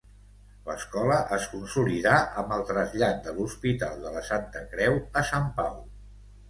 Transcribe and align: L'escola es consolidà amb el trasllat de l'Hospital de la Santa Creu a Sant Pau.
L'escola 0.69 1.17
es 1.37 1.45
consolidà 1.51 2.15
amb 2.43 2.57
el 2.57 2.65
trasllat 2.73 3.23
de 3.29 3.37
l'Hospital 3.37 4.05
de 4.09 4.17
la 4.19 4.27
Santa 4.33 4.67
Creu 4.75 5.01
a 5.23 5.27
Sant 5.33 5.49
Pau. 5.63 5.81